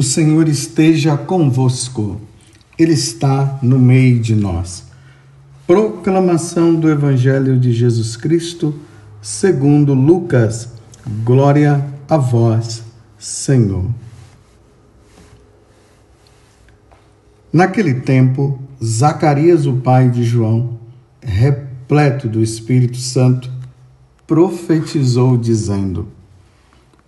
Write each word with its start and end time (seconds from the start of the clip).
O 0.00 0.02
Senhor 0.02 0.48
esteja 0.48 1.14
convosco, 1.14 2.18
Ele 2.78 2.94
está 2.94 3.58
no 3.62 3.78
meio 3.78 4.18
de 4.18 4.34
nós. 4.34 4.84
Proclamação 5.66 6.74
do 6.74 6.88
Evangelho 6.88 7.60
de 7.60 7.70
Jesus 7.70 8.16
Cristo, 8.16 8.74
segundo 9.20 9.92
Lucas. 9.92 10.70
Glória 11.22 11.84
a 12.08 12.16
vós, 12.16 12.82
Senhor. 13.18 13.90
Naquele 17.52 17.92
tempo, 17.92 18.58
Zacarias, 18.82 19.66
o 19.66 19.74
pai 19.74 20.08
de 20.08 20.24
João, 20.24 20.78
repleto 21.20 22.26
do 22.26 22.42
Espírito 22.42 22.96
Santo, 22.96 23.52
profetizou, 24.26 25.36
dizendo: 25.36 26.08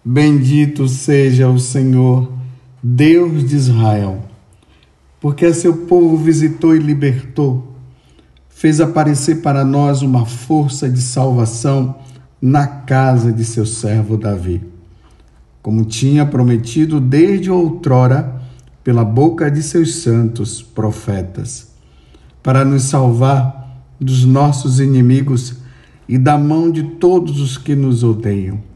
Bendito 0.04 0.86
seja 0.86 1.48
o 1.48 1.58
Senhor 1.58 2.41
Deus 2.84 3.48
de 3.48 3.54
Israel, 3.54 4.24
porque 5.20 5.46
a 5.46 5.54
seu 5.54 5.86
povo 5.86 6.16
visitou 6.16 6.74
e 6.74 6.80
libertou, 6.80 7.76
fez 8.48 8.80
aparecer 8.80 9.40
para 9.40 9.64
nós 9.64 10.02
uma 10.02 10.26
força 10.26 10.90
de 10.90 11.00
salvação 11.00 11.94
na 12.40 12.66
casa 12.66 13.32
de 13.32 13.44
seu 13.44 13.64
servo 13.64 14.16
Davi, 14.16 14.60
como 15.62 15.84
tinha 15.84 16.26
prometido 16.26 17.00
desde 17.00 17.52
outrora 17.52 18.42
pela 18.82 19.04
boca 19.04 19.48
de 19.48 19.62
seus 19.62 19.94
santos 20.02 20.60
profetas, 20.60 21.68
para 22.42 22.64
nos 22.64 22.82
salvar 22.82 23.80
dos 24.00 24.24
nossos 24.24 24.80
inimigos 24.80 25.54
e 26.08 26.18
da 26.18 26.36
mão 26.36 26.68
de 26.68 26.82
todos 26.82 27.38
os 27.38 27.56
que 27.56 27.76
nos 27.76 28.02
odeiam 28.02 28.71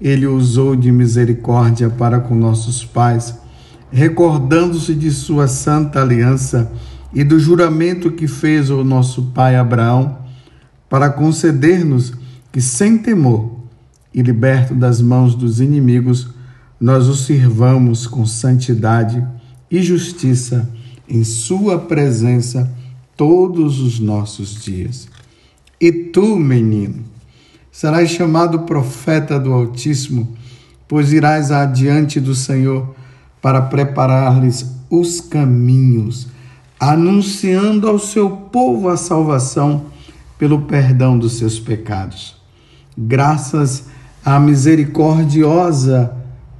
ele 0.00 0.26
usou 0.26 0.74
de 0.74 0.90
misericórdia 0.90 1.88
para 1.88 2.20
com 2.20 2.34
nossos 2.34 2.84
pais, 2.84 3.34
recordando-se 3.90 4.94
de 4.94 5.10
sua 5.10 5.46
santa 5.48 6.02
aliança 6.02 6.70
e 7.12 7.22
do 7.22 7.38
juramento 7.38 8.10
que 8.10 8.26
fez 8.26 8.70
ao 8.70 8.84
nosso 8.84 9.22
pai 9.34 9.56
Abraão, 9.56 10.18
para 10.88 11.10
conceder-nos 11.10 12.12
que, 12.52 12.60
sem 12.60 12.98
temor 12.98 13.50
e 14.12 14.22
liberto 14.22 14.74
das 14.74 15.00
mãos 15.00 15.34
dos 15.34 15.60
inimigos, 15.60 16.28
nós 16.80 17.08
o 17.08 17.14
sirvamos 17.14 18.06
com 18.06 18.26
santidade 18.26 19.24
e 19.70 19.82
justiça 19.82 20.68
em 21.08 21.24
Sua 21.24 21.78
presença 21.78 22.70
todos 23.16 23.80
os 23.80 23.98
nossos 24.00 24.62
dias. 24.62 25.08
E 25.80 25.92
tu, 25.92 26.36
menino, 26.36 27.04
serás 27.74 28.08
chamado 28.08 28.60
profeta 28.60 29.36
do 29.36 29.52
Altíssimo, 29.52 30.28
pois 30.86 31.12
irás 31.12 31.50
adiante 31.50 32.20
do 32.20 32.32
Senhor 32.32 32.94
para 33.42 33.60
preparar-lhes 33.62 34.64
os 34.88 35.20
caminhos, 35.20 36.28
anunciando 36.78 37.88
ao 37.88 37.98
seu 37.98 38.30
povo 38.30 38.88
a 38.88 38.96
salvação 38.96 39.86
pelo 40.38 40.62
perdão 40.62 41.18
dos 41.18 41.36
seus 41.36 41.58
pecados. 41.58 42.36
Graças 42.96 43.86
à 44.24 44.38
misericordiosa 44.38 46.16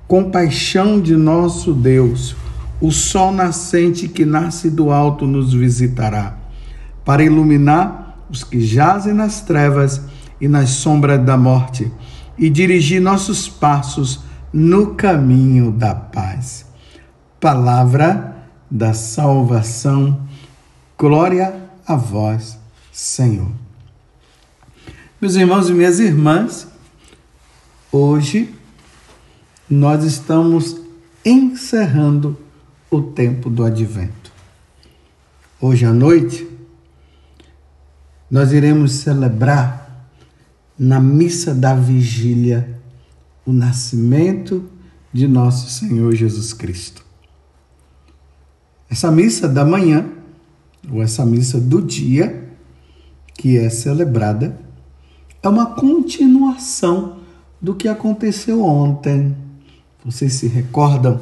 compaixão 0.09 1.01
de 1.01 1.15
nosso 1.15 1.73
Deus, 1.73 2.35
o 2.81 2.91
sol 2.91 3.31
nascente 3.31 4.09
que 4.09 4.25
nasce 4.25 4.69
do 4.69 4.91
alto 4.91 5.29
nos 5.29 5.55
visitará, 5.55 6.37
para 7.05 7.23
iluminar 7.23 8.19
os 8.29 8.43
que 8.43 8.61
jazem 8.61 9.15
nas 9.15 9.43
trevas 9.43 10.13
e 10.45 10.49
nas 10.49 10.69
sombras 10.73 11.25
da 11.25 11.39
morte, 11.39 11.91
e 12.37 12.51
dirigir 12.51 13.01
nossos 13.01 13.49
passos 13.49 14.21
no 14.53 14.95
caminho 14.95 15.73
da 15.73 15.95
paz. 15.95 16.67
Palavra 17.41 18.47
da 18.71 18.93
salvação, 18.93 20.21
glória 20.99 21.63
a 21.87 21.97
vós, 21.97 22.59
Senhor. 22.93 23.51
Meus 25.19 25.35
irmãos 25.35 25.71
e 25.71 25.73
minhas 25.73 25.99
irmãs, 25.99 26.69
hoje 27.91 28.55
nós 29.71 30.05
estamos 30.05 30.77
encerrando 31.25 32.39
o 32.91 33.01
tempo 33.01 33.49
do 33.49 33.65
advento. 33.65 34.31
Hoje 35.59 35.87
à 35.87 35.93
noite, 35.95 36.47
nós 38.31 38.53
iremos 38.53 38.93
celebrar 38.93 39.84
na 40.79 41.01
missa 41.01 41.55
da 41.55 41.75
vigília 41.75 42.81
o 43.47 43.53
nascimento 43.53 44.65
de 45.13 45.29
nosso 45.29 45.71
Senhor 45.71 46.15
Jesus 46.15 46.53
Cristo. 46.53 47.05
Essa 48.91 49.11
missa 49.11 49.49
da 49.49 49.65
manhã, 49.65 50.07
ou 50.91 51.03
essa 51.03 51.25
missa 51.25 51.61
do 51.61 51.81
dia, 51.81 52.49
que 53.35 53.57
é 53.57 53.69
celebrada, 53.69 54.59
é 55.43 55.49
uma 55.49 55.67
continuação 55.75 57.19
do 57.61 57.75
que 57.75 57.89
aconteceu 57.89 58.63
ontem. 58.63 59.37
Vocês 60.05 60.35
se 60.35 60.47
recordam 60.47 61.21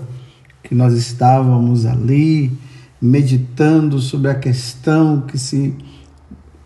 que 0.62 0.74
nós 0.74 0.94
estávamos 0.94 1.86
ali 1.86 2.56
meditando 3.00 3.98
sobre 3.98 4.30
a 4.30 4.34
questão 4.34 5.22
que 5.22 5.38
se 5.38 5.76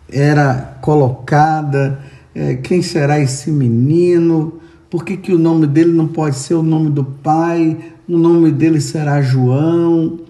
era 0.09 0.79
colocada 0.81 2.01
é, 2.37 2.55
quem 2.55 2.83
será 2.83 3.19
esse 3.19 3.51
menino, 3.51 4.61
por 4.91 5.07
que, 5.07 5.17
que 5.17 5.33
o 5.33 5.39
nome 5.39 5.67
dele 5.67 5.91
não 5.91 6.07
pode 6.07 6.37
ser 6.37 6.53
o 6.53 6.63
nome 6.63 6.91
do 6.91 7.03
pai, 7.03 7.95
o 8.07 8.19
nome 8.19 8.53
dele 8.53 8.79
será 8.79 9.23
João. 9.23 10.21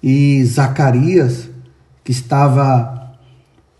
E 0.00 0.44
Zacarias, 0.44 1.50
que 2.04 2.12
estava 2.12 3.16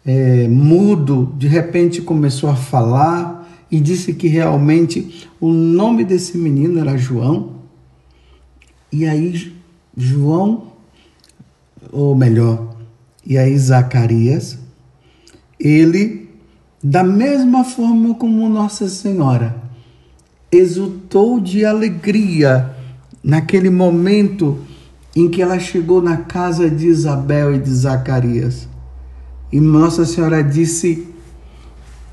é, 0.04 0.48
mudo, 0.48 1.32
de 1.38 1.46
repente 1.46 2.02
começou 2.02 2.50
a 2.50 2.56
falar 2.56 3.48
e 3.70 3.78
disse 3.78 4.12
que 4.12 4.26
realmente 4.26 5.28
o 5.40 5.52
nome 5.52 6.04
desse 6.04 6.36
menino 6.36 6.80
era 6.80 6.98
João. 6.98 7.52
E 8.90 9.06
aí, 9.06 9.54
João, 9.96 10.72
ou 11.92 12.16
melhor, 12.16 12.74
e 13.24 13.38
aí 13.38 13.56
Zacarias, 13.56 14.58
ele 15.60 16.23
da 16.84 17.02
mesma 17.02 17.64
forma 17.64 18.14
como 18.14 18.46
Nossa 18.46 18.90
Senhora 18.90 19.56
exultou 20.52 21.40
de 21.40 21.64
alegria 21.64 22.76
naquele 23.22 23.70
momento 23.70 24.58
em 25.16 25.30
que 25.30 25.40
ela 25.40 25.58
chegou 25.58 26.02
na 26.02 26.18
casa 26.18 26.68
de 26.68 26.86
Isabel 26.86 27.54
e 27.54 27.58
de 27.58 27.70
Zacarias. 27.72 28.68
E 29.50 29.58
Nossa 29.58 30.04
Senhora 30.04 30.44
disse: 30.44 31.08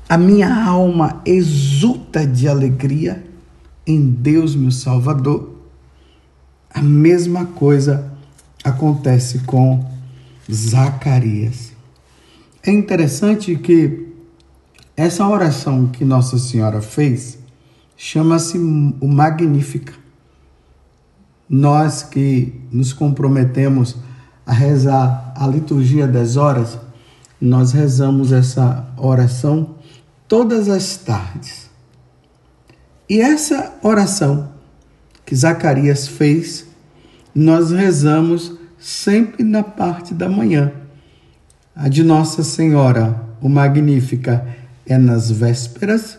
A 0.08 0.16
minha 0.16 0.64
alma 0.64 1.20
exulta 1.26 2.26
de 2.26 2.48
alegria 2.48 3.22
em 3.86 4.08
Deus, 4.08 4.56
meu 4.56 4.70
Salvador. 4.70 5.50
A 6.72 6.80
mesma 6.80 7.44
coisa 7.44 8.10
acontece 8.64 9.40
com 9.40 9.84
Zacarias. 10.50 11.72
É 12.64 12.70
interessante 12.70 13.54
que 13.56 14.11
essa 14.96 15.26
oração 15.26 15.86
que 15.86 16.04
Nossa 16.04 16.38
Senhora 16.38 16.82
fez 16.82 17.38
chama-se 17.96 18.58
o 18.58 19.08
Magnífica. 19.08 19.94
Nós 21.48 22.02
que 22.02 22.60
nos 22.70 22.92
comprometemos 22.92 23.96
a 24.44 24.52
rezar 24.52 25.32
a 25.36 25.46
liturgia 25.46 26.06
das 26.06 26.36
horas, 26.36 26.78
nós 27.40 27.72
rezamos 27.72 28.32
essa 28.32 28.86
oração 28.96 29.76
todas 30.28 30.68
as 30.68 30.96
tardes. 30.96 31.70
E 33.08 33.20
essa 33.20 33.74
oração 33.82 34.52
que 35.24 35.34
Zacarias 35.34 36.06
fez, 36.06 36.66
nós 37.34 37.70
rezamos 37.70 38.52
sempre 38.78 39.42
na 39.44 39.62
parte 39.62 40.12
da 40.12 40.28
manhã. 40.28 40.72
A 41.74 41.88
de 41.88 42.02
Nossa 42.02 42.42
Senhora, 42.42 43.22
o 43.40 43.48
Magnífica, 43.48 44.46
é 44.86 44.98
nas 44.98 45.30
vésperas 45.30 46.18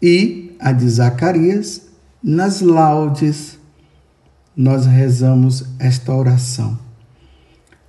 e 0.00 0.56
a 0.58 0.72
de 0.72 0.88
Zacarias 0.88 1.82
nas 2.22 2.60
laudes. 2.60 3.58
Nós 4.56 4.86
rezamos 4.86 5.64
esta 5.78 6.14
oração, 6.14 6.78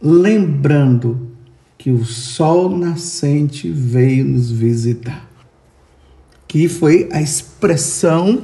lembrando 0.01 1.31
que 1.77 1.91
o 1.91 2.03
sol 2.03 2.75
nascente 2.75 3.71
veio 3.71 4.25
nos 4.25 4.51
visitar, 4.51 5.25
que 6.47 6.67
foi 6.67 7.07
a 7.11 7.21
expressão 7.21 8.43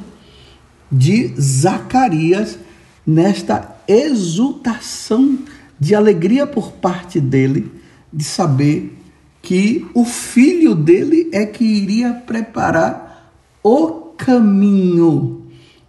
de 0.89 1.33
Zacarias 1.39 2.57
nesta 3.05 3.75
exultação 3.87 5.39
de 5.77 5.93
alegria 5.93 6.47
por 6.47 6.71
parte 6.73 7.19
dele 7.19 7.69
de 8.11 8.23
saber 8.23 9.02
que 9.43 9.85
o 9.93 10.05
filho 10.05 10.73
dele 10.73 11.29
é 11.33 11.45
que 11.45 11.65
iria 11.65 12.13
preparar 12.13 13.29
o 13.61 14.13
caminho 14.17 15.41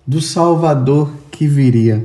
do 0.04 0.20
Salvador 0.20 1.08
que 1.30 1.46
viria. 1.46 2.04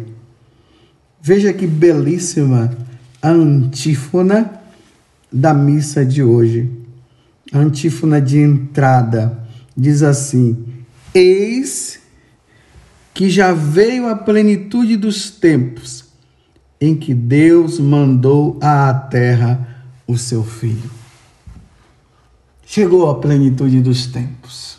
Veja 1.19 1.51
que 1.51 1.65
belíssima 1.65 2.77
a 3.19 3.29
antífona 3.31 4.61
da 5.33 5.51
missa 5.51 6.05
de 6.05 6.21
hoje. 6.21 6.69
A 7.51 7.57
antífona 7.57 8.21
de 8.21 8.37
entrada 8.37 9.43
diz 9.75 10.03
assim: 10.03 10.65
Eis 11.15 11.99
que 13.11 13.27
já 13.27 13.53
veio 13.53 14.07
a 14.07 14.15
plenitude 14.15 14.95
dos 14.95 15.31
tempos 15.31 16.05
em 16.79 16.95
que 16.95 17.13
Deus 17.13 17.79
mandou 17.79 18.59
à 18.61 18.93
terra 18.93 19.87
o 20.07 20.15
seu 20.15 20.43
filho. 20.43 20.98
Chegou 22.71 23.09
a 23.09 23.15
plenitude 23.15 23.81
dos 23.81 24.05
tempos. 24.05 24.77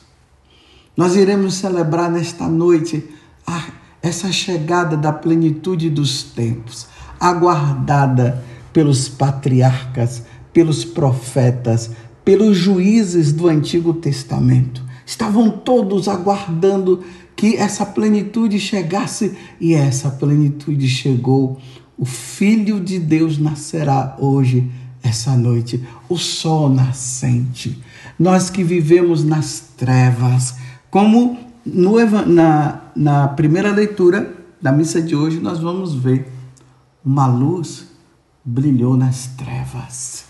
Nós 0.97 1.17
iremos 1.17 1.55
celebrar 1.55 2.09
nesta 2.09 2.47
noite 2.47 3.03
a, 3.45 3.67
essa 4.01 4.31
chegada 4.31 4.97
da 4.97 5.13
plenitude 5.13 5.91
dos 5.91 6.23
tempos, 6.23 6.87
aguardada 7.19 8.45
pelos 8.73 9.09
patriarcas, 9.09 10.23
pelos 10.53 10.85
profetas, 10.85 11.91
pelos 12.25 12.57
juízes 12.57 13.33
do 13.33 13.49
Antigo 13.49 13.93
Testamento. 13.95 14.85
Estavam 15.05 15.51
todos 15.51 16.07
aguardando 16.07 17.03
que 17.35 17.57
essa 17.57 17.85
plenitude 17.85 18.61
chegasse 18.61 19.37
e 19.61 19.75
essa 19.75 20.11
plenitude 20.11 20.89
chegou. 20.89 21.59
O 21.99 22.05
Filho 22.05 22.79
de 22.79 23.01
Deus 23.01 23.37
nascerá 23.37 24.17
hoje, 24.21 24.71
essa 25.03 25.37
noite, 25.37 25.87
o 26.09 26.17
sol 26.17 26.69
nascente. 26.69 27.83
Nós 28.19 28.51
que 28.51 28.63
vivemos 28.63 29.25
nas 29.25 29.61
trevas, 29.77 30.57
como 30.91 31.39
no, 31.65 31.97
na, 32.27 32.81
na 32.95 33.29
primeira 33.29 33.71
leitura 33.71 34.35
da 34.61 34.71
missa 34.73 35.01
de 35.01 35.17
hoje, 35.17 35.41
nós 35.41 35.59
vamos 35.59 35.95
ver 35.95 36.31
uma 37.05 37.27
luz 37.27 37.89
brilhou 38.45 38.97
nas 38.97 39.27
trevas. 39.29 40.25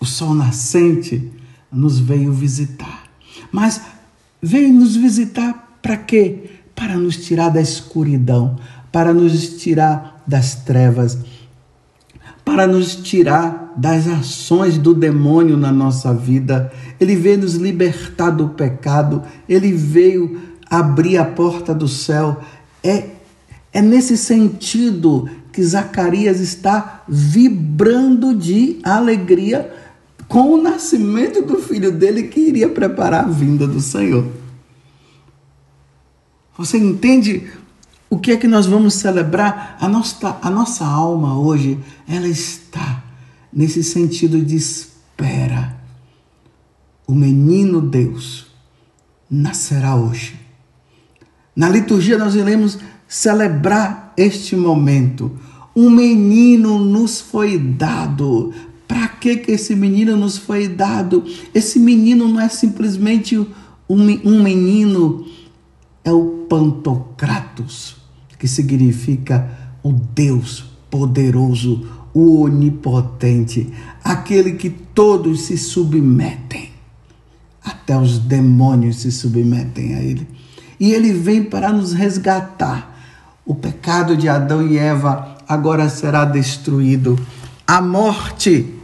O 0.00 0.06
sol 0.06 0.34
nascente 0.34 1.30
nos 1.70 1.98
veio 1.98 2.32
visitar. 2.32 3.04
Mas 3.50 3.80
veio 4.40 4.72
nos 4.72 4.96
visitar 4.96 5.78
para 5.82 5.96
quê? 5.96 6.50
Para 6.74 6.96
nos 6.96 7.16
tirar 7.16 7.48
da 7.48 7.60
escuridão, 7.60 8.56
para 8.92 9.12
nos 9.12 9.58
tirar 9.60 10.22
das 10.26 10.54
trevas, 10.56 11.18
para 12.48 12.66
nos 12.66 12.96
tirar 12.96 13.74
das 13.76 14.08
ações 14.08 14.78
do 14.78 14.94
demônio 14.94 15.54
na 15.54 15.70
nossa 15.70 16.14
vida. 16.14 16.72
Ele 16.98 17.14
veio 17.14 17.38
nos 17.38 17.54
libertar 17.54 18.30
do 18.30 18.48
pecado, 18.48 19.22
ele 19.46 19.70
veio 19.70 20.40
abrir 20.68 21.18
a 21.18 21.26
porta 21.26 21.74
do 21.74 21.86
céu. 21.86 22.40
É, 22.82 23.10
é 23.70 23.82
nesse 23.82 24.16
sentido 24.16 25.28
que 25.52 25.62
Zacarias 25.62 26.40
está 26.40 27.02
vibrando 27.06 28.34
de 28.34 28.78
alegria 28.82 29.70
com 30.26 30.54
o 30.54 30.62
nascimento 30.62 31.42
do 31.42 31.58
filho 31.58 31.92
dele 31.92 32.24
que 32.24 32.40
iria 32.40 32.68
preparar 32.68 33.24
a 33.26 33.28
vinda 33.28 33.66
do 33.66 33.80
Senhor. 33.80 34.26
Você 36.56 36.78
entende 36.78 37.46
o 38.10 38.18
que 38.18 38.32
é 38.32 38.36
que 38.36 38.48
nós 38.48 38.66
vamos 38.66 38.94
celebrar? 38.94 39.76
A 39.80 39.88
nossa, 39.88 40.38
a 40.40 40.50
nossa 40.50 40.84
alma 40.84 41.38
hoje, 41.38 41.78
ela 42.08 42.26
está 42.26 43.04
nesse 43.52 43.82
sentido 43.82 44.42
de 44.42 44.56
espera. 44.56 45.76
O 47.06 47.14
menino 47.14 47.80
Deus 47.80 48.46
nascerá 49.30 49.96
hoje. 49.96 50.38
Na 51.54 51.68
liturgia 51.68 52.16
nós 52.16 52.34
iremos 52.34 52.78
celebrar 53.06 54.12
este 54.16 54.54
momento. 54.54 55.32
Um 55.74 55.90
menino 55.90 56.78
nos 56.78 57.20
foi 57.20 57.58
dado 57.58 58.52
para 58.86 59.08
que, 59.08 59.36
que 59.36 59.52
esse 59.52 59.76
menino 59.76 60.16
nos 60.16 60.38
foi 60.38 60.66
dado? 60.66 61.22
Esse 61.54 61.78
menino 61.78 62.26
não 62.26 62.40
é 62.40 62.48
simplesmente 62.48 63.36
um, 63.36 63.48
um 64.24 64.42
menino, 64.42 65.26
é 66.02 66.10
o 66.10 66.46
Pantocratos, 66.48 67.97
que 68.38 68.46
significa 68.46 69.50
o 69.82 69.92
Deus 69.92 70.64
poderoso, 70.90 71.86
o 72.14 72.42
onipotente, 72.42 73.72
aquele 74.02 74.52
que 74.52 74.70
todos 74.70 75.42
se 75.42 75.58
submetem, 75.58 76.70
até 77.62 77.98
os 77.98 78.18
demônios 78.18 78.96
se 78.96 79.12
submetem 79.12 79.94
a 79.94 80.02
ele. 80.02 80.26
E 80.80 80.92
ele 80.92 81.12
vem 81.12 81.42
para 81.42 81.72
nos 81.72 81.92
resgatar. 81.92 82.96
O 83.44 83.54
pecado 83.54 84.16
de 84.16 84.28
Adão 84.28 84.66
e 84.66 84.78
Eva 84.78 85.36
agora 85.48 85.88
será 85.88 86.24
destruído. 86.24 87.18
A 87.66 87.80
morte 87.80 88.74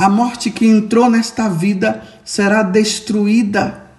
A 0.00 0.08
morte 0.08 0.50
que 0.50 0.66
entrou 0.66 1.10
nesta 1.10 1.46
vida 1.46 2.02
será 2.24 2.62
destruída. 2.62 3.89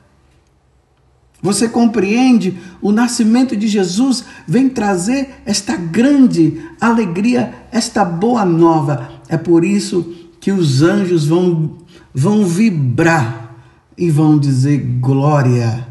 Você 1.41 1.67
compreende? 1.67 2.57
O 2.81 2.91
nascimento 2.91 3.55
de 3.55 3.67
Jesus 3.67 4.23
vem 4.47 4.69
trazer 4.69 5.41
esta 5.45 5.75
grande 5.75 6.61
alegria, 6.79 7.53
esta 7.71 8.05
boa 8.05 8.45
nova. 8.45 9.09
É 9.27 9.37
por 9.37 9.65
isso 9.65 10.13
que 10.39 10.51
os 10.51 10.81
anjos 10.81 11.25
vão, 11.25 11.77
vão 12.13 12.45
vibrar 12.45 13.55
e 13.97 14.09
vão 14.09 14.37
dizer 14.37 14.77
glória 14.99 15.87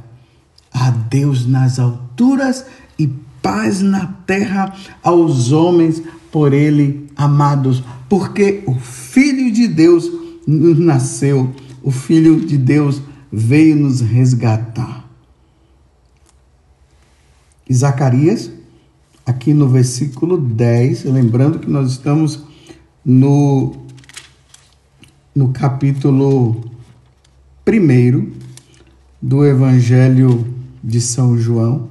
a 0.73 0.91
Deus 0.91 1.47
nas 1.47 1.79
alturas 1.79 2.65
e 2.99 3.09
paz 3.43 3.81
na 3.81 4.07
terra 4.27 4.75
aos 5.03 5.51
homens 5.51 6.03
por 6.31 6.53
ele 6.53 7.09
amados, 7.17 7.83
porque 8.09 8.63
o 8.67 8.75
Filho 8.75 9.51
de 9.53 9.67
Deus 9.67 10.11
nasceu, 10.47 11.53
o 11.83 11.91
Filho 11.91 12.41
de 12.41 12.57
Deus 12.57 13.03
veio 13.33 13.77
nos 13.77 14.01
resgatar. 14.01 15.00
E 17.71 17.75
Zacarias, 17.75 18.51
aqui 19.25 19.55
no 19.55 19.69
versículo 19.69 20.37
10, 20.37 21.05
lembrando 21.05 21.61
que 21.61 21.71
nós 21.71 21.93
estamos 21.93 22.43
no, 23.05 23.77
no 25.33 25.53
capítulo 25.53 26.65
1 27.65 28.33
do 29.23 29.47
Evangelho 29.47 30.53
de 30.83 31.01
São 31.01 31.39
João. 31.39 31.89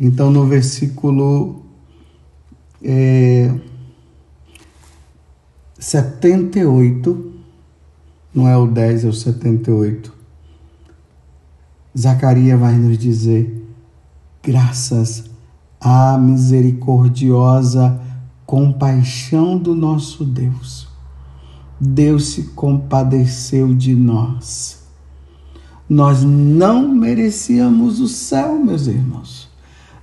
Então, 0.00 0.32
no 0.32 0.44
versículo 0.48 1.62
é, 2.82 3.54
78, 5.78 7.32
não 8.34 8.48
é 8.48 8.56
o 8.56 8.66
10, 8.66 9.04
é 9.04 9.06
o 9.06 9.12
78. 9.12 10.12
Zacarias 11.96 12.58
vai 12.58 12.74
nos 12.74 12.98
dizer: 12.98 13.63
graças 14.44 15.24
à 15.80 16.18
misericordiosa 16.18 18.00
compaixão 18.44 19.56
do 19.56 19.74
nosso 19.74 20.24
Deus. 20.24 20.86
Deus 21.80 22.26
se 22.26 22.44
compadeceu 22.48 23.74
de 23.74 23.94
nós. 23.94 24.84
Nós 25.88 26.22
não 26.22 26.88
merecíamos 26.88 28.00
o 28.00 28.08
céu, 28.08 28.58
meus 28.62 28.86
irmãos. 28.86 29.50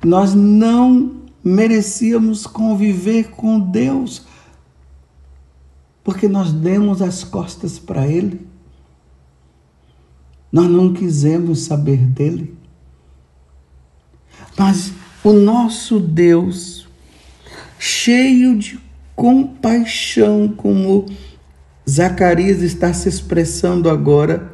Nós 0.04 0.34
não 0.34 1.12
merecíamos 1.44 2.46
conviver 2.46 3.30
com 3.32 3.60
Deus 3.60 4.26
porque 6.04 6.28
nós 6.28 6.52
demos 6.52 7.02
as 7.02 7.24
costas 7.24 7.78
para 7.78 8.08
Ele. 8.08 8.46
Nós 10.52 10.70
não 10.70 10.94
quisemos 10.94 11.62
saber 11.62 11.98
dele. 11.98 12.61
Mas 14.58 14.91
o 15.24 15.34
nosso 15.34 16.00
Deus, 16.00 16.88
cheio 17.77 18.58
de 18.58 18.79
compaixão, 19.15 20.48
como 20.48 21.05
Zacarias 21.89 22.62
está 22.62 22.93
se 22.93 23.10
expressando 23.10 23.89
agora, 23.89 24.51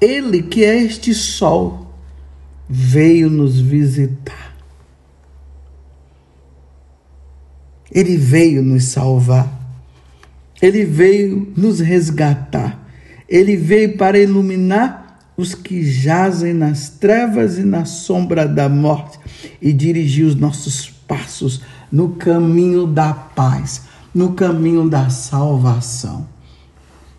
ele 0.00 0.42
que 0.42 0.64
é 0.64 0.82
este 0.82 1.14
sol, 1.14 1.94
veio 2.68 3.30
nos 3.30 3.60
visitar. 3.60 4.54
Ele 7.90 8.16
veio 8.16 8.62
nos 8.62 8.84
salvar. 8.84 9.50
Ele 10.60 10.84
veio 10.84 11.52
nos 11.56 11.80
resgatar. 11.80 12.86
Ele 13.28 13.56
veio 13.56 13.96
para 13.96 14.18
iluminar 14.18 15.05
os 15.36 15.54
que 15.54 15.84
jazem 15.84 16.54
nas 16.54 16.88
trevas 16.88 17.58
e 17.58 17.62
na 17.62 17.84
sombra 17.84 18.48
da 18.48 18.68
morte 18.68 19.18
e 19.60 19.72
dirigir 19.72 20.26
os 20.26 20.34
nossos 20.34 20.88
passos 20.88 21.60
no 21.92 22.10
caminho 22.10 22.86
da 22.86 23.12
paz, 23.12 23.82
no 24.14 24.32
caminho 24.32 24.88
da 24.88 25.10
salvação. 25.10 26.26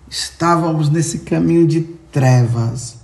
Estávamos 0.10 0.90
nesse 0.90 1.20
caminho 1.20 1.68
de 1.68 1.82
trevas, 2.12 2.98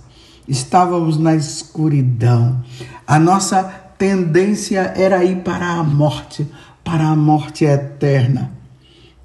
estávamos 0.48 1.18
na 1.18 1.34
escuridão. 1.34 2.62
A 3.06 3.18
nossa 3.18 3.62
tendência 3.96 4.92
era 4.96 5.24
ir 5.24 5.36
para 5.36 5.66
a 5.66 5.84
morte, 5.84 6.46
para 6.82 7.08
a 7.08 7.16
morte 7.16 7.64
eterna. 7.64 8.50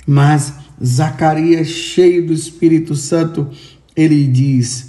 Mas 0.06 0.54
Zacarias, 0.84 1.68
cheio 1.68 2.28
do 2.28 2.34
Espírito 2.34 2.96
Santo, 2.96 3.50
ele 3.96 4.28
diz: 4.28 4.89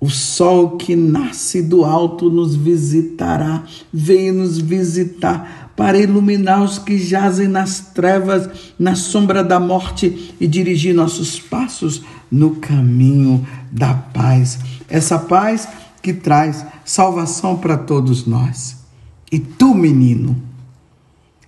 O 0.00 0.08
sol 0.08 0.76
que 0.76 0.94
nasce 0.94 1.60
do 1.60 1.84
alto 1.84 2.30
nos 2.30 2.54
visitará, 2.54 3.64
vem 3.92 4.30
nos 4.30 4.58
visitar 4.58 5.72
para 5.76 5.98
iluminar 5.98 6.62
os 6.62 6.78
que 6.78 6.98
jazem 6.98 7.48
nas 7.48 7.80
trevas, 7.80 8.48
na 8.78 8.94
sombra 8.94 9.42
da 9.42 9.58
morte 9.58 10.34
e 10.40 10.46
dirigir 10.46 10.94
nossos 10.94 11.40
passos 11.40 12.02
no 12.30 12.56
caminho 12.56 13.46
da 13.70 13.94
paz. 13.94 14.58
Essa 14.88 15.18
paz 15.18 15.68
que 16.02 16.12
traz 16.12 16.64
salvação 16.84 17.56
para 17.56 17.76
todos 17.76 18.26
nós. 18.26 18.76
E 19.30 19.38
tu, 19.38 19.74
menino, 19.74 20.40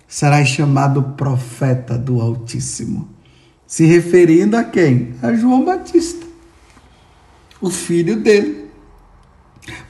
serás 0.07 0.49
chamado 0.49 1.01
profeta 1.15 1.97
do 1.97 2.21
Altíssimo. 2.21 3.07
Se 3.65 3.85
referindo 3.85 4.57
a 4.57 4.63
quem? 4.63 5.13
A 5.21 5.33
João 5.33 5.63
Batista, 5.63 6.25
o 7.61 7.69
filho 7.69 8.15
dele. 8.15 8.65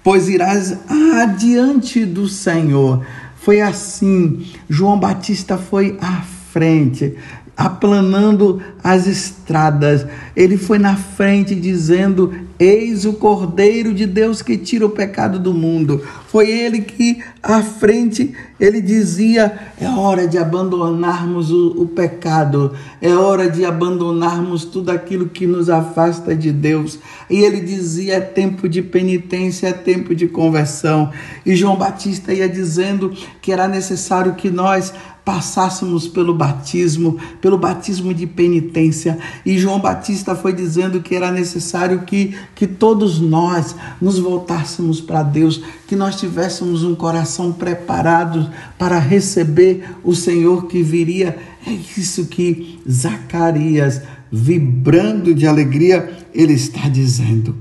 Pois 0.03 0.27
irás 0.27 0.77
adiante 0.89 2.05
do 2.05 2.27
Senhor. 2.27 3.05
Foi 3.37 3.61
assim, 3.61 4.45
João 4.69 4.99
Batista 4.99 5.57
foi 5.57 5.97
à 6.01 6.21
frente, 6.21 7.15
aplanando 7.55 8.61
as 8.83 9.07
estradas. 9.07 10.05
Ele 10.35 10.57
foi 10.57 10.77
na 10.77 10.95
frente 10.95 11.55
dizendo: 11.55 12.33
Eis 12.59 13.05
o 13.05 13.13
Cordeiro 13.13 13.93
de 13.93 14.05
Deus 14.05 14.41
que 14.41 14.57
tira 14.57 14.85
o 14.85 14.91
pecado 14.91 15.39
do 15.39 15.53
mundo. 15.53 16.03
Foi 16.31 16.49
ele 16.49 16.79
que, 16.79 17.21
à 17.43 17.61
frente, 17.61 18.33
ele 18.57 18.81
dizia: 18.81 19.73
É 19.77 19.85
hora 19.89 20.25
de 20.25 20.37
abandonarmos 20.37 21.51
o, 21.51 21.81
o 21.81 21.87
pecado, 21.89 22.71
é 23.01 23.13
hora 23.13 23.49
de 23.49 23.65
abandonarmos 23.65 24.63
tudo 24.63 24.91
aquilo 24.91 25.27
que 25.27 25.45
nos 25.45 25.69
afasta 25.69 26.33
de 26.33 26.53
Deus. 26.53 26.99
E 27.29 27.41
ele 27.41 27.59
dizia: 27.59 28.13
É 28.13 28.21
tempo 28.21 28.69
de 28.69 28.81
penitência, 28.81 29.67
é 29.67 29.73
tempo 29.73 30.15
de 30.15 30.29
conversão. 30.29 31.11
E 31.45 31.53
João 31.53 31.75
Batista 31.75 32.33
ia 32.33 32.47
dizendo 32.47 33.11
que 33.41 33.51
era 33.51 33.67
necessário 33.67 34.35
que 34.35 34.49
nós 34.49 34.93
passássemos 35.23 36.07
pelo 36.07 36.33
batismo, 36.33 37.19
pelo 37.39 37.57
batismo 37.57 38.13
de 38.13 38.25
penitência. 38.25 39.19
E 39.45 39.57
João 39.57 39.79
Batista 39.79 40.35
foi 40.35 40.51
dizendo 40.51 41.01
que 41.01 41.15
era 41.15 41.31
necessário 41.31 42.01
que, 42.01 42.35
que 42.55 42.65
todos 42.65 43.19
nós 43.19 43.75
nos 44.01 44.17
voltássemos 44.17 44.99
para 44.99 45.21
Deus, 45.21 45.61
que 45.87 45.95
nós 45.95 46.15
tivéssemos 46.21 46.83
um 46.83 46.95
coração 46.95 47.51
preparado 47.51 48.49
para 48.77 48.97
receber 48.97 49.83
o 50.03 50.15
Senhor 50.15 50.67
que 50.67 50.81
viria. 50.81 51.37
É 51.67 51.71
isso 51.71 52.27
que 52.27 52.79
Zacarias, 52.89 54.01
vibrando 54.31 55.35
de 55.35 55.45
alegria, 55.45 56.09
ele 56.33 56.53
está 56.53 56.87
dizendo. 56.87 57.55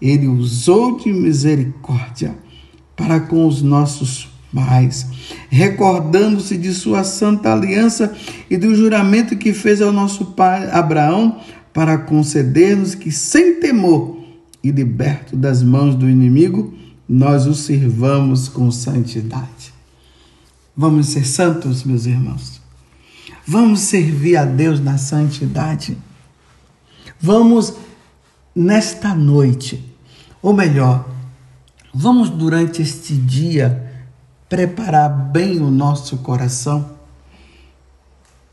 Ele 0.00 0.26
usou 0.26 0.96
de 0.96 1.12
misericórdia 1.12 2.34
para 2.96 3.20
com 3.20 3.46
os 3.46 3.60
nossos 3.60 4.30
pais, 4.54 5.06
recordando-se 5.50 6.56
de 6.56 6.72
sua 6.72 7.04
santa 7.04 7.52
aliança 7.52 8.14
e 8.48 8.56
do 8.56 8.74
juramento 8.74 9.36
que 9.36 9.52
fez 9.52 9.82
ao 9.82 9.92
nosso 9.92 10.24
pai 10.26 10.70
Abraão 10.70 11.40
para 11.72 11.98
conceder-nos 11.98 12.94
que, 12.94 13.12
sem 13.12 13.60
temor 13.60 14.18
e 14.62 14.70
liberto 14.70 15.36
das 15.36 15.62
mãos 15.62 15.94
do 15.94 16.08
inimigo, 16.08 16.74
nós 17.08 17.46
o 17.46 17.54
sirvamos 17.54 18.48
com 18.48 18.70
santidade. 18.70 19.72
Vamos 20.76 21.08
ser 21.08 21.24
santos, 21.26 21.82
meus 21.82 22.06
irmãos. 22.06 22.60
Vamos 23.46 23.80
servir 23.80 24.36
a 24.36 24.44
Deus 24.44 24.78
na 24.78 24.98
santidade. 24.98 25.96
Vamos, 27.20 27.74
nesta 28.54 29.14
noite, 29.14 29.82
ou 30.42 30.52
melhor, 30.52 31.08
vamos 31.92 32.28
durante 32.28 32.82
este 32.82 33.16
dia 33.16 34.06
preparar 34.48 35.08
bem 35.08 35.60
o 35.60 35.70
nosso 35.70 36.18
coração 36.18 36.96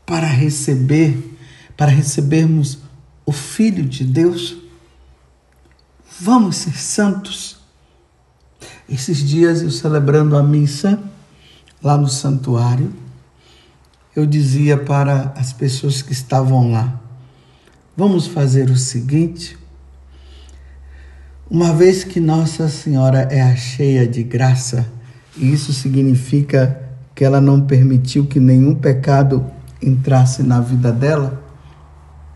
para 0.06 0.26
receber, 0.26 1.36
para 1.76 1.90
recebermos 1.90 2.78
o 3.24 3.32
Filho 3.32 3.84
de 3.84 4.04
Deus. 4.04 4.56
Vamos 6.20 6.56
ser 6.56 6.76
santos. 6.76 7.55
Esses 8.88 9.18
dias 9.18 9.62
eu 9.62 9.70
celebrando 9.70 10.36
a 10.36 10.42
missa 10.42 10.98
lá 11.82 11.96
no 11.98 12.08
santuário, 12.08 12.92
eu 14.14 14.24
dizia 14.24 14.76
para 14.78 15.34
as 15.36 15.52
pessoas 15.52 16.02
que 16.02 16.12
estavam 16.12 16.70
lá: 16.70 17.00
vamos 17.96 18.26
fazer 18.26 18.70
o 18.70 18.76
seguinte. 18.76 19.58
Uma 21.50 21.72
vez 21.72 22.02
que 22.02 22.18
Nossa 22.18 22.68
Senhora 22.68 23.28
é 23.30 23.40
a 23.40 23.54
cheia 23.54 24.06
de 24.06 24.22
graça, 24.22 24.86
e 25.36 25.52
isso 25.52 25.72
significa 25.72 26.80
que 27.14 27.24
ela 27.24 27.40
não 27.40 27.60
permitiu 27.60 28.26
que 28.26 28.40
nenhum 28.40 28.74
pecado 28.74 29.44
entrasse 29.82 30.42
na 30.42 30.60
vida 30.60 30.92
dela, 30.92 31.42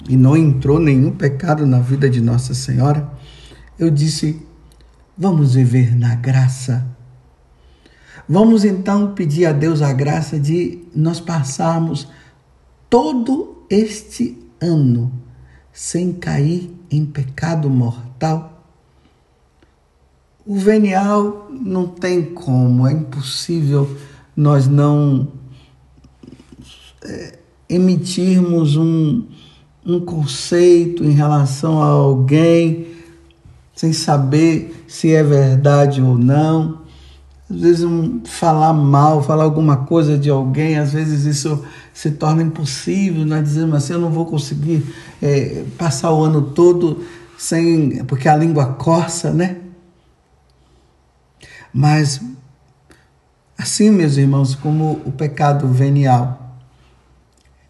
e 0.08 0.16
não 0.16 0.36
entrou 0.36 0.78
nenhum 0.80 1.12
pecado 1.12 1.64
na 1.64 1.78
vida 1.78 2.10
de 2.10 2.20
Nossa 2.20 2.54
Senhora. 2.54 3.08
Eu 3.78 3.90
disse: 3.90 4.46
vamos 5.20 5.54
viver 5.54 5.94
na 5.94 6.16
graça. 6.16 6.84
Vamos 8.28 8.64
então 8.64 9.14
pedir 9.14 9.46
a 9.46 9.52
Deus 9.52 9.82
a 9.82 9.92
graça 9.92 10.40
de 10.40 10.82
nós 10.94 11.20
passarmos 11.20 12.08
todo 12.88 13.64
este 13.70 14.36
ano 14.60 15.12
sem 15.72 16.12
cair 16.12 16.74
em 16.90 17.06
pecado 17.06 17.70
mortal 17.70 18.50
o 20.50 20.56
venial 20.56 21.48
não 21.50 21.86
tem 21.86 22.24
como, 22.24 22.86
é 22.86 22.92
impossível 22.92 23.96
nós 24.34 24.66
não 24.66 25.28
é, 27.04 27.38
emitirmos 27.68 28.76
um, 28.76 29.26
um 29.86 30.00
conceito 30.00 31.04
em 31.04 31.12
relação 31.12 31.80
a 31.80 31.86
alguém 31.86 32.88
sem 33.76 33.92
saber 33.92 34.79
se 34.90 35.14
é 35.14 35.22
verdade 35.22 36.02
ou 36.02 36.18
não. 36.18 36.80
Às 37.48 37.60
vezes 37.60 37.84
um, 37.84 38.24
falar 38.24 38.72
mal, 38.72 39.22
falar 39.22 39.44
alguma 39.44 39.76
coisa 39.86 40.18
de 40.18 40.28
alguém, 40.28 40.76
às 40.78 40.92
vezes 40.92 41.24
isso 41.24 41.64
se 41.94 42.10
torna 42.10 42.42
impossível, 42.42 43.24
nós 43.24 43.44
dizemos 43.44 43.76
assim, 43.76 43.92
eu 43.92 44.00
não 44.00 44.10
vou 44.10 44.26
conseguir 44.26 44.84
é, 45.22 45.64
passar 45.78 46.12
o 46.12 46.24
ano 46.24 46.42
todo 46.42 47.04
sem, 47.38 48.04
porque 48.04 48.28
a 48.28 48.36
língua 48.36 48.66
corça, 48.74 49.32
né? 49.32 49.58
Mas, 51.72 52.20
assim, 53.56 53.90
meus 53.90 54.16
irmãos, 54.16 54.56
como 54.56 55.00
o 55.06 55.12
pecado 55.12 55.68
venial 55.68 56.58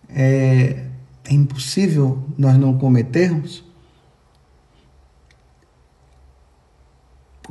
é, 0.09 0.87
é 1.25 1.35
impossível 1.35 2.19
nós 2.39 2.57
não 2.57 2.79
cometermos, 2.79 3.63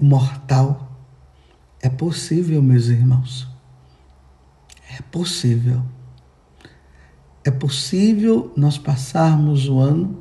mortal 0.02 0.90
é 1.82 1.90
possível, 1.90 2.62
meus 2.62 2.88
irmãos. 2.88 3.48
É 4.98 5.02
possível. 5.02 5.82
É 7.44 7.52
possível 7.52 8.52
nós 8.56 8.78
passarmos 8.78 9.68
o 9.68 9.80
ano 9.80 10.18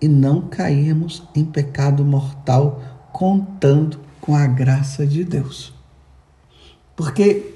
e 0.00 0.08
não 0.08 0.42
cairmos 0.42 1.22
em 1.34 1.44
pecado 1.44 2.04
mortal 2.04 2.82
contando 3.12 4.00
com 4.20 4.34
a 4.34 4.46
graça 4.46 5.06
de 5.06 5.22
Deus. 5.22 5.72
Porque 6.96 7.54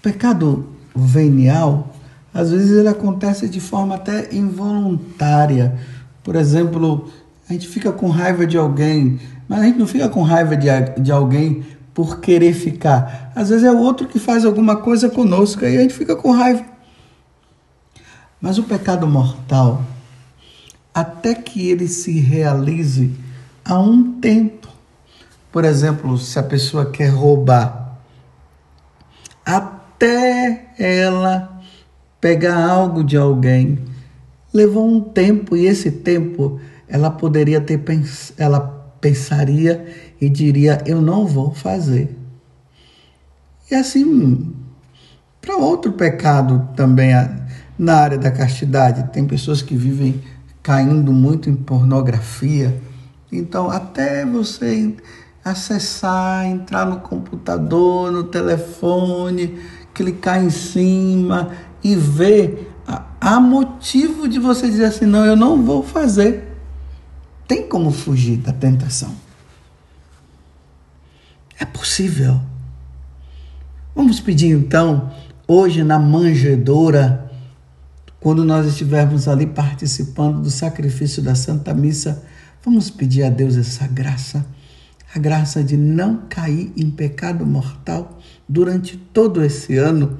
pecado 0.00 0.68
venial, 0.94 1.94
às 2.32 2.50
vezes 2.50 2.70
ele 2.70 2.88
acontece 2.88 3.48
de 3.48 3.60
forma 3.60 3.96
até 3.96 4.34
involuntária. 4.34 5.78
Por 6.24 6.36
exemplo, 6.36 7.10
a 7.48 7.52
gente 7.52 7.68
fica 7.68 7.92
com 7.92 8.08
raiva 8.08 8.46
de 8.46 8.56
alguém, 8.56 9.20
mas 9.48 9.60
a 9.60 9.64
gente 9.64 9.78
não 9.78 9.86
fica 9.86 10.08
com 10.08 10.22
raiva 10.22 10.56
de, 10.56 10.68
de 11.00 11.12
alguém 11.12 11.64
por 11.94 12.20
querer 12.20 12.52
ficar. 12.54 13.32
Às 13.34 13.50
vezes 13.50 13.64
é 13.64 13.70
o 13.70 13.78
outro 13.78 14.08
que 14.08 14.18
faz 14.18 14.44
alguma 14.44 14.76
coisa 14.76 15.10
conosco 15.10 15.64
e 15.64 15.76
a 15.76 15.80
gente 15.80 15.94
fica 15.94 16.16
com 16.16 16.32
raiva. 16.32 16.64
Mas 18.40 18.58
o 18.58 18.62
pecado 18.62 19.06
mortal, 19.06 19.84
até 20.92 21.34
que 21.34 21.68
ele 21.68 21.86
se 21.86 22.18
realize, 22.18 23.12
há 23.64 23.78
um 23.78 24.12
tempo 24.20 24.62
por 25.52 25.66
exemplo, 25.66 26.16
se 26.16 26.38
a 26.38 26.42
pessoa 26.42 26.90
quer 26.90 27.08
roubar, 27.08 27.98
até 29.44 30.68
ela 30.78 31.60
pegar 32.18 32.70
algo 32.70 33.04
de 33.04 33.18
alguém, 33.18 33.78
levou 34.52 34.88
um 34.88 34.98
tempo 34.98 35.54
e 35.54 35.66
esse 35.66 35.92
tempo 35.92 36.58
ela 36.88 37.10
poderia 37.10 37.60
ter 37.60 37.82
ela 38.38 38.81
pensaria 39.02 39.84
e 40.18 40.30
diria: 40.30 40.80
Eu 40.86 41.02
não 41.02 41.26
vou 41.26 41.52
fazer. 41.52 42.16
E 43.70 43.74
assim, 43.74 44.54
para 45.40 45.56
outro 45.56 45.92
pecado 45.92 46.68
também 46.74 47.12
na 47.78 47.96
área 47.96 48.16
da 48.16 48.30
castidade, 48.30 49.12
tem 49.12 49.26
pessoas 49.26 49.60
que 49.60 49.74
vivem 49.74 50.22
caindo 50.62 51.12
muito 51.12 51.50
em 51.50 51.54
pornografia. 51.54 52.80
Então, 53.30 53.70
até 53.70 54.24
você 54.24 54.94
acessar, 55.44 56.46
entrar 56.46 56.86
no 56.86 57.00
computador, 57.00 58.12
no 58.12 58.24
telefone, 58.24 59.58
clicar 59.92 60.44
em 60.44 60.50
cima 60.50 61.50
e 61.82 61.96
ver, 61.96 62.70
há 63.20 63.40
motivo 63.40 64.28
de 64.28 64.38
você 64.38 64.68
dizer 64.68 64.84
assim: 64.84 65.06
não, 65.06 65.24
eu 65.24 65.34
não 65.34 65.62
vou 65.62 65.82
fazer. 65.82 66.51
Tem 67.52 67.68
como 67.68 67.90
fugir 67.90 68.38
da 68.38 68.50
tentação. 68.50 69.14
É 71.60 71.66
possível. 71.66 72.40
Vamos 73.94 74.20
pedir 74.20 74.46
então, 74.56 75.12
hoje 75.46 75.84
na 75.84 75.98
manjedoura, 75.98 77.30
quando 78.18 78.42
nós 78.42 78.66
estivermos 78.66 79.28
ali 79.28 79.46
participando 79.46 80.40
do 80.40 80.50
sacrifício 80.50 81.22
da 81.22 81.34
Santa 81.34 81.74
Missa, 81.74 82.24
vamos 82.64 82.88
pedir 82.88 83.24
a 83.24 83.28
Deus 83.28 83.58
essa 83.58 83.86
graça, 83.86 84.46
a 85.14 85.18
graça 85.18 85.62
de 85.62 85.76
não 85.76 86.22
cair 86.30 86.72
em 86.74 86.90
pecado 86.90 87.44
mortal 87.44 88.18
durante 88.48 88.96
todo 88.96 89.44
esse 89.44 89.76
ano. 89.76 90.18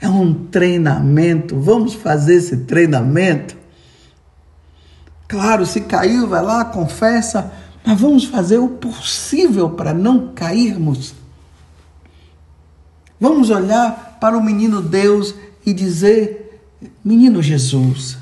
É 0.00 0.08
um 0.08 0.32
treinamento, 0.32 1.58
vamos 1.58 1.94
fazer 1.94 2.36
esse 2.36 2.58
treinamento. 2.58 3.63
Claro, 5.34 5.66
se 5.66 5.80
caiu, 5.80 6.28
vai 6.28 6.42
lá, 6.42 6.64
confessa, 6.64 7.52
mas 7.84 8.00
vamos 8.00 8.24
fazer 8.24 8.58
o 8.58 8.68
possível 8.68 9.70
para 9.70 9.92
não 9.92 10.32
cairmos 10.34 11.14
Vamos 13.24 13.48
olhar 13.48 14.18
para 14.20 14.36
o 14.36 14.44
menino 14.44 14.82
Deus 14.82 15.34
e 15.64 15.72
dizer: 15.72 16.60
Menino 17.04 17.42
Jesus, 17.42 18.18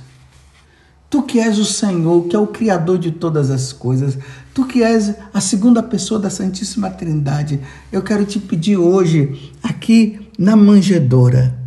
tu 1.09 1.23
que 1.23 1.41
és 1.41 1.59
o 1.59 1.65
Senhor, 1.65 2.29
que 2.29 2.37
é 2.37 2.39
o 2.39 2.47
Criador 2.47 2.99
de 2.99 3.11
todas 3.11 3.51
as 3.51 3.73
coisas, 3.73 4.19
tu 4.55 4.65
que 4.65 4.83
és 4.83 5.15
a 5.35 5.41
segunda 5.41 5.83
pessoa 5.83 6.21
da 6.21 6.31
Santíssima 6.31 6.91
Trindade, 6.91 7.61
eu 7.91 8.03
quero 8.03 8.25
te 8.25 8.39
pedir 8.39 8.77
hoje, 8.77 9.53
aqui 9.63 10.21
na 10.39 10.55
manjedoura, 10.55 11.59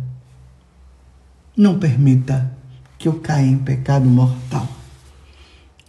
não 1.56 1.78
permita 1.78 2.50
que 2.98 3.08
eu 3.08 3.14
caia 3.14 3.46
em 3.46 3.58
pecado 3.58 4.06
mortal. 4.06 4.75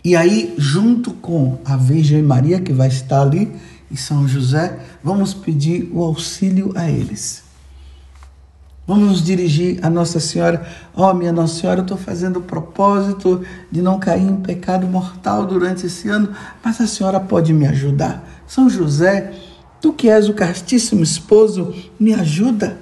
E 0.07 0.15
aí, 0.15 0.55
junto 0.57 1.11
com 1.11 1.57
a 1.65 1.75
Virgem 1.75 2.23
Maria, 2.23 2.61
que 2.61 2.71
vai 2.71 2.87
estar 2.87 3.23
ali, 3.23 3.53
e 3.91 3.97
São 3.97 4.25
José, 4.25 4.79
vamos 5.03 5.33
pedir 5.33 5.91
o 5.91 6.01
auxílio 6.01 6.71
a 6.77 6.89
eles. 6.89 7.43
Vamos 8.87 9.09
nos 9.09 9.21
dirigir 9.21 9.85
a 9.85 9.89
Nossa 9.89 10.21
Senhora. 10.21 10.65
Ó, 10.95 11.11
oh, 11.11 11.13
minha 11.13 11.33
Nossa 11.33 11.59
Senhora, 11.59 11.81
eu 11.81 11.81
estou 11.81 11.97
fazendo 11.97 12.37
o 12.37 12.41
propósito 12.41 13.45
de 13.69 13.81
não 13.81 13.99
cair 13.99 14.23
em 14.23 14.37
pecado 14.37 14.87
mortal 14.87 15.45
durante 15.45 15.87
esse 15.87 16.07
ano, 16.07 16.33
mas 16.63 16.79
a 16.79 16.87
senhora 16.87 17.19
pode 17.19 17.51
me 17.51 17.67
ajudar. 17.67 18.25
São 18.47 18.69
José, 18.69 19.33
tu 19.81 19.91
que 19.91 20.09
és 20.09 20.29
o 20.29 20.33
castíssimo 20.33 21.03
esposo, 21.03 21.75
me 21.99 22.13
ajuda, 22.13 22.77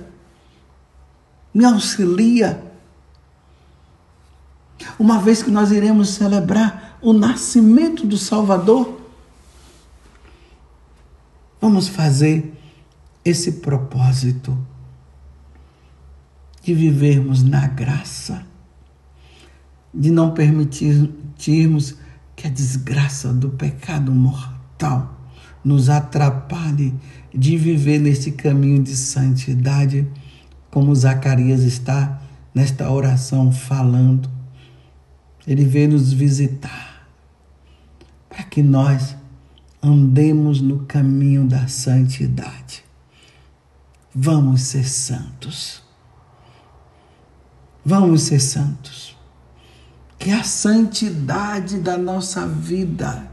me 1.51 1.65
auxilia. 1.65 2.61
Uma 4.99 5.19
vez 5.19 5.41
que 5.41 5.51
nós 5.51 5.71
iremos 5.71 6.09
celebrar 6.09 6.97
o 7.01 7.13
nascimento 7.13 8.05
do 8.05 8.17
Salvador, 8.17 9.05
Vamos 11.65 11.87
fazer 11.87 12.53
esse 13.25 13.53
propósito 13.53 14.55
de 16.61 16.75
vivermos 16.75 17.41
na 17.41 17.65
graça, 17.65 18.45
de 19.91 20.11
não 20.11 20.31
permitirmos 20.31 21.95
que 22.35 22.45
a 22.45 22.51
desgraça 22.51 23.33
do 23.33 23.49
pecado 23.49 24.11
mortal 24.11 25.17
nos 25.63 25.89
atrapalhe 25.89 26.93
de 27.33 27.57
viver 27.57 27.97
nesse 27.97 28.33
caminho 28.33 28.83
de 28.83 28.95
santidade, 28.95 30.07
como 30.69 30.93
Zacarias 30.93 31.63
está 31.63 32.21
nesta 32.53 32.91
oração 32.91 33.51
falando. 33.51 34.34
Ele 35.47 35.63
veio 35.65 35.89
nos 35.89 36.11
visitar 36.11 37.07
para 38.29 38.43
que 38.43 38.61
nós 38.63 39.15
andemos 39.81 40.59
no 40.59 40.85
caminho 40.85 41.45
da 41.45 41.67
santidade. 41.67 42.83
Vamos 44.13 44.61
ser 44.61 44.87
santos. 44.87 45.83
Vamos 47.85 48.23
ser 48.23 48.39
santos. 48.39 49.15
Que 50.17 50.31
a 50.31 50.43
santidade 50.43 51.79
da 51.79 51.97
nossa 51.97 52.47
vida 52.47 53.29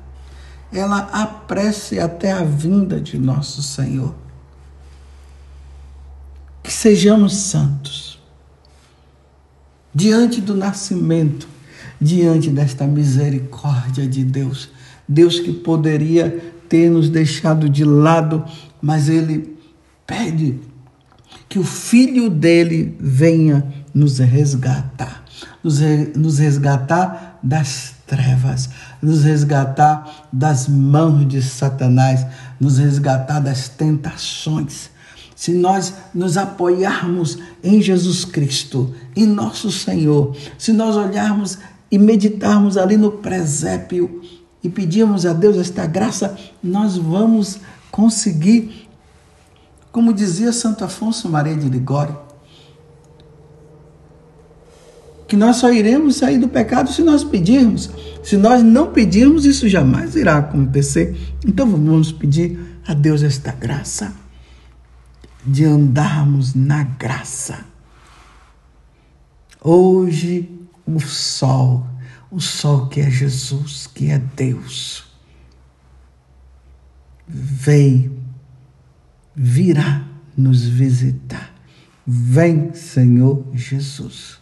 ela 0.73 0.99
apresse 1.13 2.01
até 2.01 2.33
a 2.33 2.43
vinda 2.43 3.01
de 3.01 3.19
nosso 3.19 3.63
Senhor. 3.63 4.15
Que 6.63 6.73
sejamos 6.73 7.35
santos. 7.35 8.21
Diante 9.95 10.41
do 10.41 10.55
nascimento, 10.55 11.47
diante 12.03 12.51
desta 12.51 12.87
misericórdia 12.87 14.07
de 14.07 14.25
Deus, 14.25 14.69
Deus 15.09 15.39
que 15.39 15.53
poderia 15.53 16.53
ter 16.69 16.91
nos 16.91 17.09
deixado 17.09 17.69
de 17.69 17.85
lado, 17.85 18.45
mas 18.81 19.09
Ele 19.09 19.57
pede 20.07 20.59
que 21.49 21.59
o 21.59 21.65
Filho 21.65 22.29
dele 22.29 22.97
venha 22.99 23.65
nos 23.95 24.19
resgatar, 24.19 25.25
nos, 25.63 26.39
resgatar 26.39 27.39
das 27.43 27.95
trevas, 28.07 28.71
nos 29.01 29.23
resgatar 29.23 30.29
das 30.33 30.67
mãos 30.67 31.29
de 31.29 31.41
Satanás, 31.41 32.27
nos 32.59 32.79
resgatar 32.79 33.39
das 33.39 33.69
tentações. 33.69 34.91
Se 35.37 35.53
nós 35.53 35.93
nos 36.15 36.37
apoiarmos 36.37 37.39
em 37.63 37.83
Jesus 37.83 38.25
Cristo, 38.25 38.95
em 39.15 39.27
nosso 39.27 39.71
Senhor, 39.73 40.37
se 40.57 40.73
nós 40.73 40.97
olharmos 40.97 41.59
e 41.93 41.99
meditarmos 41.99 42.79
ali 42.79 42.97
no 42.97 43.13
presépio 43.13 44.23
e 44.65 44.69
pedimos 44.71 45.27
a 45.27 45.35
Deus 45.35 45.59
esta 45.59 45.87
graça, 45.87 46.39
nós 46.63 46.97
vamos 46.97 47.61
conseguir, 47.91 48.89
como 49.91 50.15
dizia 50.15 50.53
Santo 50.53 50.85
Afonso 50.85 51.29
Maria 51.29 51.55
de 51.55 51.69
Ligório, 51.69 52.19
que 55.29 55.37
nós 55.37 55.57
só 55.57 55.71
iremos 55.71 56.17
sair 56.17 56.39
do 56.39 56.49
pecado 56.49 56.91
se 56.91 57.03
nós 57.03 57.25
pedirmos. 57.25 57.91
Se 58.23 58.37
nós 58.37 58.63
não 58.63 58.93
pedirmos, 58.93 59.45
isso 59.45 59.69
jamais 59.69 60.15
irá 60.15 60.39
acontecer. 60.39 61.17
Então 61.47 61.67
vamos 61.67 62.13
pedir 62.13 62.81
a 62.87 62.95
Deus 62.95 63.23
esta 63.23 63.53
graça 63.53 64.15
de 65.45 65.65
andarmos 65.65 66.55
na 66.55 66.85
graça. 66.85 67.65
Hoje 69.63 70.62
o 70.87 71.01
sol 71.01 71.87
o 72.33 72.41
sol 72.41 72.87
que 72.87 72.99
é 73.03 73.11
Jesus, 73.11 73.87
que 73.87 74.11
é 74.11 74.19
Deus, 74.19 75.05
vem, 77.29 78.19
virá 79.37 80.03
nos 80.35 80.65
visitar. 80.65 81.53
Vem, 82.07 82.73
Senhor 82.73 83.45
Jesus. 83.53 84.41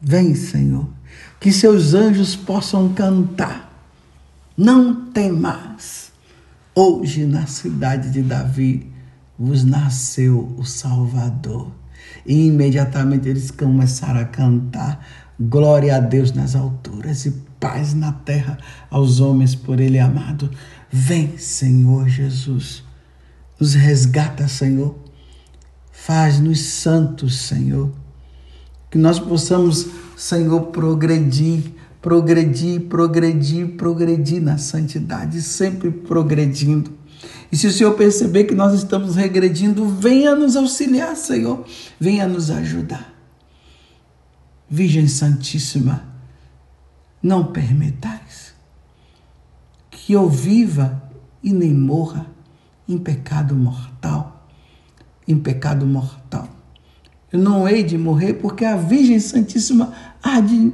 Vem, 0.00 0.36
Senhor. 0.36 0.88
Que 1.40 1.52
seus 1.52 1.94
anjos 1.94 2.36
possam 2.36 2.94
cantar. 2.94 3.68
Não 4.56 5.10
tem 5.10 5.32
mais. 5.32 6.12
Hoje, 6.74 7.26
na 7.26 7.46
cidade 7.46 8.12
de 8.12 8.22
Davi, 8.22 8.88
vos 9.36 9.64
nasceu 9.64 10.54
o 10.56 10.64
Salvador. 10.64 11.72
E 12.24 12.46
imediatamente 12.46 13.28
eles 13.28 13.50
começaram 13.50 14.20
a 14.20 14.24
cantar 14.24 15.04
Glória 15.40 15.96
a 15.96 15.98
Deus 15.98 16.30
nas 16.32 16.54
alturas 16.54 17.26
e 17.26 17.32
paz 17.58 17.94
na 17.94 18.12
terra 18.12 18.58
aos 18.88 19.18
homens 19.18 19.56
por 19.56 19.80
Ele 19.80 19.98
amado. 19.98 20.48
Vem, 20.90 21.36
Senhor 21.36 22.08
Jesus. 22.08 22.84
Nos 23.58 23.74
resgata, 23.74 24.46
Senhor. 24.46 24.94
Faz-nos 25.90 26.60
santos, 26.60 27.40
Senhor. 27.40 27.90
Que 28.90 28.98
nós 28.98 29.18
possamos, 29.18 29.88
Senhor, 30.16 30.60
progredir, 30.66 31.72
progredir, 32.00 32.82
progredir, 32.82 33.76
progredir 33.76 34.40
na 34.40 34.58
santidade, 34.58 35.42
sempre 35.42 35.90
progredindo. 35.90 36.92
E 37.50 37.56
se 37.56 37.66
o 37.66 37.72
Senhor 37.72 37.94
perceber 37.94 38.44
que 38.44 38.54
nós 38.54 38.72
estamos 38.74 39.16
regredindo, 39.16 39.86
venha 39.86 40.34
nos 40.34 40.56
auxiliar, 40.56 41.14
Senhor. 41.16 41.64
Venha 42.00 42.26
nos 42.26 42.50
ajudar. 42.50 43.12
Virgem 44.68 45.06
Santíssima, 45.06 46.02
não 47.22 47.52
permitais 47.52 48.54
que 49.90 50.14
eu 50.14 50.28
viva 50.28 51.02
e 51.42 51.52
nem 51.52 51.72
morra 51.72 52.26
em 52.88 52.98
pecado 52.98 53.54
mortal. 53.54 54.48
Em 55.28 55.38
pecado 55.38 55.86
mortal. 55.86 56.48
Eu 57.30 57.38
não 57.38 57.68
hei 57.68 57.82
de 57.82 57.96
morrer 57.96 58.34
porque 58.34 58.64
a 58.64 58.76
Virgem 58.76 59.20
Santíssima 59.20 59.92
há 60.22 60.40
de 60.40 60.72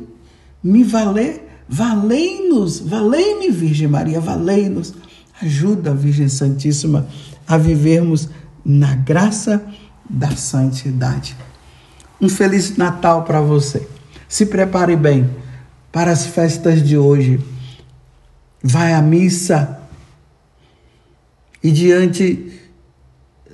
me 0.63 0.83
valer. 0.83 1.47
Valei-nos, 1.69 2.81
valei-me, 2.81 3.51
Virgem 3.51 3.89
Maria, 3.89 4.21
valei-nos. 4.21 4.95
Ajuda 5.41 5.93
a 5.93 5.95
Virgem 5.95 6.29
Santíssima 6.29 7.07
a 7.47 7.57
vivermos 7.57 8.29
na 8.65 8.95
graça 8.95 9.65
da 10.09 10.31
santidade. 10.35 11.37
Um 12.21 12.29
feliz 12.29 12.77
Natal 12.77 13.23
para 13.25 13.41
você. 13.41 13.87
Se 14.29 14.47
prepare 14.47 14.97
bem 14.97 15.31
para 15.93 16.11
as 16.11 16.27
festas 16.27 16.83
de 16.83 16.99
hoje. 16.99 17.41
Vai 18.63 18.93
à 18.93 19.01
missa 19.01 19.81
e 21.63 21.71
diante 21.71 22.61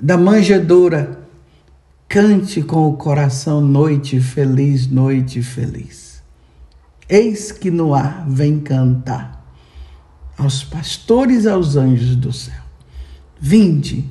da 0.00 0.16
manjedoura 0.16 1.20
cante 2.08 2.62
com 2.62 2.88
o 2.88 2.96
coração 2.96 3.60
noite 3.60 4.20
feliz, 4.20 4.86
noite 4.86 5.42
feliz. 5.42 6.22
Eis 7.08 7.52
que 7.52 7.70
no 7.70 7.94
ar 7.94 8.24
vem 8.28 8.58
cantar 8.60 9.33
aos 10.36 10.64
pastores 10.64 11.46
aos 11.46 11.76
anjos 11.76 12.16
do 12.16 12.32
céu. 12.32 12.62
Vinde, 13.40 14.04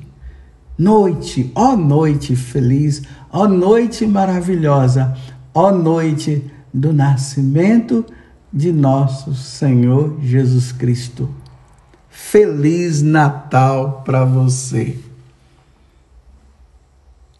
noite, 0.78 1.50
ó 1.54 1.76
noite 1.76 2.34
feliz, 2.36 3.02
ó 3.30 3.46
noite 3.46 4.06
maravilhosa, 4.06 5.16
ó 5.52 5.72
noite 5.72 6.50
do 6.72 6.92
nascimento 6.92 8.04
de 8.52 8.72
nosso 8.72 9.34
Senhor 9.34 10.18
Jesus 10.22 10.72
Cristo. 10.72 11.28
Feliz 12.08 13.02
Natal 13.02 14.02
para 14.04 14.24
você. 14.24 14.98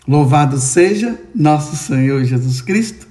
Louvado 0.07 0.59
seja 0.59 1.18
nosso 1.35 1.77
Senhor 1.77 2.25
Jesus 2.25 2.61
Cristo, 2.61 3.07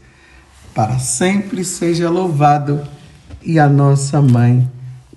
para 0.75 0.99
sempre 0.99 1.65
seja 1.65 2.09
louvado, 2.09 2.81
e 3.41 3.59
a 3.59 3.67
nossa 3.67 4.21
mãe, 4.21 4.69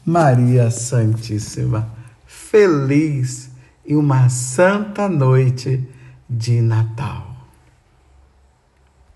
Maria 0.09 0.71
Santíssima. 0.71 1.91
Feliz 2.25 3.51
e 3.85 3.97
uma 3.97 4.29
santa 4.29 5.09
noite 5.09 5.85
de 6.31 6.61
Natal. 6.61 7.26